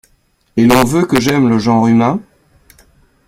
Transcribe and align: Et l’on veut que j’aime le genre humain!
Et 0.57 0.65
l’on 0.65 0.83
veut 0.83 1.05
que 1.05 1.21
j’aime 1.21 1.47
le 1.47 1.59
genre 1.59 1.85
humain! 1.85 2.19